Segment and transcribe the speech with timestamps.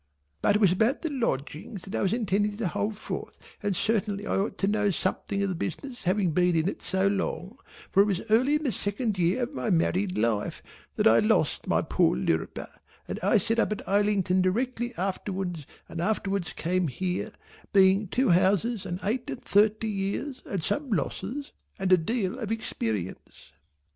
[0.41, 4.25] But it was about the Lodgings that I was intending to hold forth and certainly
[4.25, 7.59] I ought to know something of the business having been in it so long,
[7.91, 10.63] for it was early in the second year of my married life
[10.95, 12.71] that I lost my poor Lirriper
[13.07, 17.31] and I set up at Islington directly afterwards and afterwards came here,
[17.71, 22.51] being two houses and eight and thirty years and some losses and a deal of
[22.51, 23.51] experience.